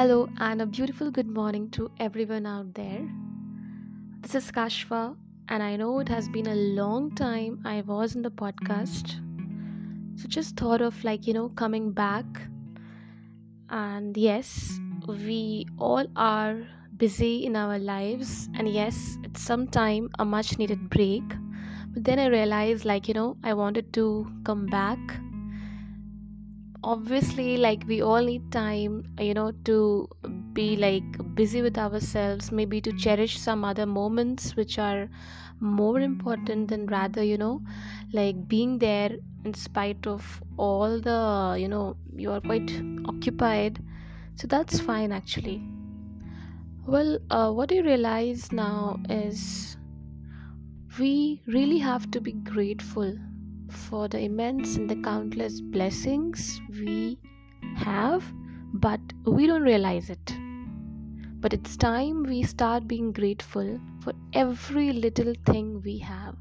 Hello, 0.00 0.30
and 0.38 0.62
a 0.62 0.64
beautiful 0.64 1.10
good 1.10 1.28
morning 1.28 1.68
to 1.72 1.90
everyone 2.00 2.46
out 2.46 2.72
there. 2.72 3.06
This 4.22 4.34
is 4.34 4.50
Kashfa, 4.50 5.14
and 5.50 5.62
I 5.62 5.76
know 5.76 5.98
it 5.98 6.08
has 6.08 6.26
been 6.26 6.46
a 6.46 6.54
long 6.54 7.14
time 7.14 7.60
I 7.66 7.82
was 7.82 8.14
in 8.14 8.22
the 8.22 8.30
podcast. 8.30 9.10
So, 10.18 10.26
just 10.26 10.56
thought 10.56 10.80
of 10.80 11.04
like, 11.04 11.26
you 11.26 11.34
know, 11.34 11.50
coming 11.50 11.92
back. 11.92 12.24
And 13.68 14.16
yes, 14.16 14.80
we 15.06 15.66
all 15.78 16.06
are 16.16 16.56
busy 16.96 17.44
in 17.44 17.54
our 17.54 17.78
lives, 17.78 18.48
and 18.54 18.72
yes, 18.72 19.18
it's 19.22 19.42
sometime 19.42 20.08
a 20.18 20.24
much 20.24 20.56
needed 20.56 20.88
break. 20.88 21.24
But 21.92 22.04
then 22.04 22.18
I 22.18 22.28
realized, 22.28 22.86
like, 22.86 23.06
you 23.06 23.12
know, 23.12 23.36
I 23.44 23.52
wanted 23.52 23.92
to 23.92 24.26
come 24.44 24.64
back 24.64 24.98
obviously 26.82 27.56
like 27.56 27.82
we 27.86 28.00
all 28.02 28.22
need 28.22 28.50
time 28.52 29.04
you 29.18 29.34
know 29.34 29.52
to 29.64 30.08
be 30.52 30.76
like 30.76 31.04
busy 31.34 31.62
with 31.62 31.76
ourselves 31.78 32.50
maybe 32.50 32.80
to 32.80 32.92
cherish 32.92 33.38
some 33.38 33.64
other 33.64 33.86
moments 33.86 34.56
which 34.56 34.78
are 34.78 35.08
more 35.60 36.00
important 36.00 36.68
than 36.68 36.86
rather 36.86 37.22
you 37.22 37.36
know 37.36 37.60
like 38.12 38.48
being 38.48 38.78
there 38.78 39.10
in 39.44 39.54
spite 39.54 40.06
of 40.06 40.42
all 40.56 41.00
the 41.00 41.56
you 41.58 41.68
know 41.68 41.96
you 42.14 42.30
are 42.30 42.40
quite 42.40 42.70
occupied. 43.06 43.82
So 44.36 44.46
that's 44.46 44.80
fine 44.80 45.12
actually. 45.12 45.62
Well 46.86 47.18
uh, 47.30 47.52
what 47.52 47.70
you 47.70 47.82
realize 47.82 48.52
now 48.52 48.98
is 49.08 49.76
we 50.98 51.42
really 51.46 51.78
have 51.78 52.10
to 52.10 52.20
be 52.20 52.32
grateful 52.32 53.16
for 53.72 54.08
the 54.08 54.20
immense 54.20 54.76
and 54.76 54.88
the 54.88 54.96
countless 54.96 55.60
blessings 55.60 56.60
we 56.70 57.18
have, 57.76 58.24
but 58.74 59.00
we 59.24 59.46
don't 59.46 59.62
realize 59.62 60.10
it. 60.10 60.34
But 61.40 61.54
it's 61.54 61.76
time 61.76 62.22
we 62.24 62.42
start 62.42 62.86
being 62.86 63.12
grateful 63.12 63.80
for 64.00 64.12
every 64.32 64.92
little 64.92 65.32
thing 65.46 65.80
we 65.82 65.98
have. 65.98 66.36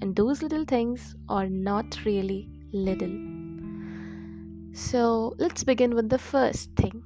And 0.00 0.16
those 0.16 0.42
little 0.42 0.64
things 0.64 1.14
are 1.28 1.48
not 1.48 2.04
really 2.04 2.48
little. 2.72 3.16
So 4.72 5.34
let's 5.38 5.64
begin 5.64 5.94
with 5.94 6.08
the 6.08 6.18
first 6.18 6.70
thing. 6.76 7.02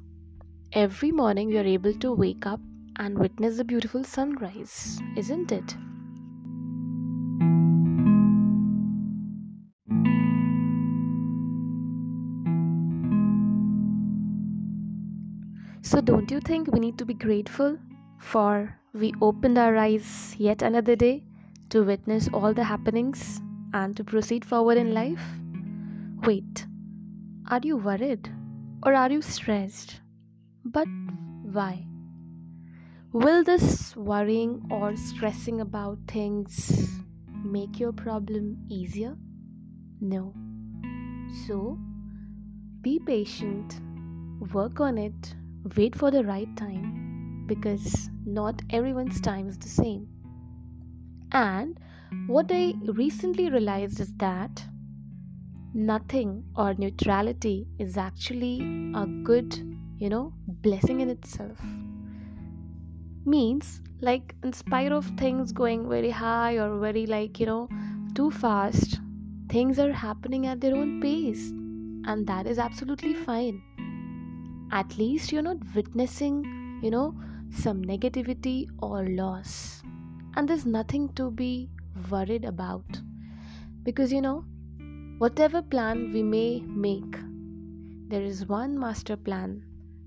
Every 0.72 1.12
morning 1.12 1.48
we 1.48 1.58
are 1.58 1.64
able 1.64 1.94
to 1.94 2.12
wake 2.12 2.46
up 2.46 2.60
and 2.98 3.18
witness 3.18 3.56
the 3.56 3.64
beautiful 3.64 4.04
sunrise, 4.04 5.00
isn't 5.16 5.52
it? 5.52 5.76
So, 15.94 16.00
don't 16.00 16.28
you 16.28 16.40
think 16.40 16.72
we 16.72 16.80
need 16.80 16.98
to 16.98 17.04
be 17.04 17.14
grateful 17.14 17.78
for 18.18 18.76
we 18.92 19.14
opened 19.22 19.56
our 19.56 19.76
eyes 19.76 20.34
yet 20.36 20.60
another 20.60 20.96
day 20.96 21.22
to 21.68 21.84
witness 21.84 22.28
all 22.34 22.52
the 22.52 22.64
happenings 22.64 23.40
and 23.72 23.96
to 23.96 24.02
proceed 24.02 24.44
forward 24.44 24.76
in 24.76 24.92
life? 24.92 25.22
Wait, 26.26 26.66
are 27.48 27.60
you 27.62 27.76
worried 27.76 28.28
or 28.82 28.92
are 28.92 29.08
you 29.08 29.22
stressed? 29.22 30.00
But 30.64 30.88
why? 31.52 31.86
Will 33.12 33.44
this 33.44 33.94
worrying 33.94 34.66
or 34.70 34.96
stressing 34.96 35.60
about 35.60 35.98
things 36.08 36.88
make 37.44 37.78
your 37.78 37.92
problem 37.92 38.58
easier? 38.68 39.16
No. 40.00 40.34
So, 41.46 41.78
be 42.82 42.98
patient, 42.98 43.80
work 44.52 44.80
on 44.80 44.98
it, 44.98 45.36
wait 45.76 45.96
for 45.96 46.10
the 46.10 46.22
right 46.24 46.54
time 46.56 47.44
because 47.46 48.10
not 48.26 48.60
everyone's 48.70 49.20
time 49.20 49.48
is 49.48 49.58
the 49.58 49.68
same. 49.68 50.06
And 51.32 51.78
what 52.26 52.46
I 52.50 52.74
recently 52.86 53.50
realized 53.50 53.98
is 54.00 54.12
that 54.18 54.64
nothing 55.72 56.44
or 56.54 56.74
neutrality 56.74 57.66
is 57.78 57.96
actually 57.96 58.60
a 58.94 59.06
good, 59.24 59.54
you 59.98 60.08
know, 60.08 60.32
blessing 60.46 61.00
in 61.00 61.08
itself. 61.08 61.58
Means, 63.24 63.80
like, 64.00 64.34
in 64.44 64.52
spite 64.52 64.92
of 64.92 65.06
things 65.16 65.50
going 65.50 65.88
very 65.88 66.10
high 66.10 66.58
or 66.58 66.78
very, 66.78 67.06
like, 67.06 67.40
you 67.40 67.46
know, 67.46 67.68
too 68.14 68.30
fast, 68.30 69.00
things 69.48 69.78
are 69.78 69.92
happening 69.92 70.46
at 70.46 70.60
their 70.60 70.76
own 70.76 71.00
pace, 71.00 71.50
and 72.06 72.26
that 72.26 72.46
is 72.46 72.58
absolutely 72.58 73.14
fine 73.14 73.62
at 74.70 74.96
least 74.98 75.32
you're 75.32 75.42
not 75.42 75.58
witnessing, 75.74 76.80
you 76.82 76.90
know, 76.90 77.14
some 77.50 77.82
negativity 77.84 78.68
or 78.80 79.06
loss. 79.08 79.82
And 80.36 80.48
there's 80.48 80.66
nothing 80.66 81.08
to 81.14 81.30
be 81.30 81.70
worried 82.10 82.44
about. 82.44 82.84
Because, 83.82 84.12
you 84.12 84.20
know, 84.20 84.44
whatever 85.18 85.62
plan 85.62 86.12
we 86.12 86.22
may 86.22 86.60
make, 86.60 87.16
there 88.08 88.22
is 88.22 88.46
one 88.46 88.78
master 88.78 89.16
plan 89.16 89.64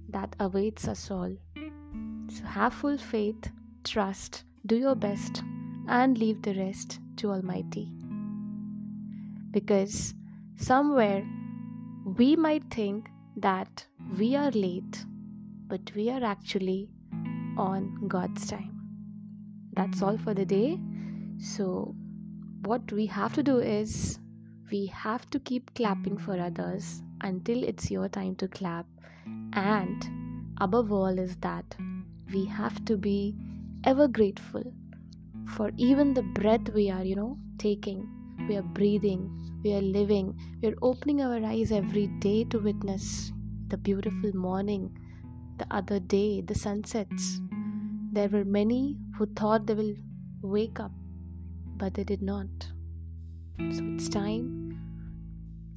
that 0.10 0.36
awaits 0.40 0.88
us 0.88 1.10
all. 1.10 1.36
So 2.30 2.44
have 2.44 2.74
full 2.74 2.98
faith, 2.98 3.52
trust, 3.84 4.44
do 4.66 4.76
your 4.76 4.96
best, 4.96 5.44
and 5.88 6.18
leave 6.18 6.42
the 6.42 6.54
rest 6.56 7.00
to 7.18 7.32
Almighty. 7.32 7.92
Because 9.52 10.14
somewhere 10.58 11.26
we 12.18 12.36
might 12.36 12.64
think 12.70 13.10
that 13.38 13.86
we 14.18 14.36
are 14.36 14.52
late, 14.52 15.06
but 15.68 15.92
we 15.96 16.10
are 16.10 16.24
actually 16.24 16.90
on 17.58 18.08
God's 18.08 18.48
time. 18.50 18.82
That's 19.74 20.02
all 20.02 20.18
for 20.18 20.34
the 20.34 20.46
day. 20.46 20.80
So, 21.40 21.96
what 22.64 22.92
we 22.92 23.06
have 23.06 23.34
to 23.34 23.44
do 23.44 23.60
is 23.60 24.20
we 24.72 24.88
have 24.88 25.30
to 25.30 25.40
keep 25.40 25.74
clapping 25.76 26.18
for 26.18 26.40
others 26.40 27.04
until 27.22 27.64
it's 27.64 27.92
your 27.92 28.10
time 28.10 28.36
to 28.38 28.48
clap. 28.48 28.88
And 29.54 30.04
above 30.60 30.92
all, 30.92 31.20
is 31.20 31.36
that 31.38 31.76
we 32.34 32.46
have 32.46 32.84
to 32.86 32.98
be 32.98 33.36
ever 33.84 34.08
grateful 34.08 34.64
for 35.56 35.72
even 35.78 36.14
the 36.14 36.24
breath 36.24 36.70
we 36.74 36.90
are, 36.90 37.04
you 37.04 37.16
know, 37.16 37.38
taking. 37.60 38.10
We 38.50 38.58
are 38.58 38.64
breathing, 38.64 39.30
we 39.68 39.74
are 39.74 39.82
living, 39.82 40.34
we 40.62 40.70
are 40.70 40.78
opening 40.82 41.22
our 41.22 41.44
eyes 41.46 41.74
every 41.74 42.08
day 42.26 42.46
to 42.46 42.58
witness 42.58 43.34
the 43.68 43.76
beautiful 43.76 44.32
morning, 44.34 44.98
the 45.58 45.68
other 45.72 46.00
day, 46.00 46.40
the 46.40 46.56
sunsets. 46.56 47.42
There 48.14 48.30
were 48.30 48.46
many 48.46 48.96
who 49.18 49.26
thought 49.26 49.66
they 49.66 49.74
will 49.74 49.96
wake 50.42 50.80
up, 50.80 50.94
but 51.76 51.94
they 51.96 52.06
did 52.06 52.22
not. 52.22 52.48
So 53.60 53.84
it's 53.96 54.08
time 54.08 54.80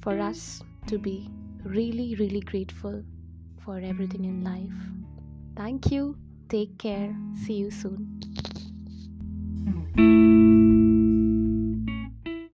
for 0.01 0.17
us 0.17 0.61
to 0.87 0.97
be 0.97 1.29
really, 1.65 2.15
really 2.15 2.39
grateful 2.39 3.03
for 3.65 3.77
everything 3.79 4.23
in 4.23 4.41
life. 4.41 4.79
Thank 5.57 5.91
you. 5.91 6.15
Take 6.47 6.77
care. 6.77 7.13
See 7.45 7.55
you 7.55 7.69
soon. 7.71 8.21